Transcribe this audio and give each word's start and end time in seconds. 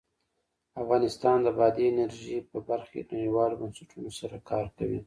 افغانستان 0.81 1.37
د 1.43 1.47
بادي 1.57 1.85
انرژي 1.89 2.37
په 2.51 2.57
برخه 2.69 2.89
کې 2.93 3.09
نړیوالو 3.15 3.59
بنسټونو 3.61 4.09
سره 4.19 4.35
کار 4.49 4.65
کوي. 4.77 4.99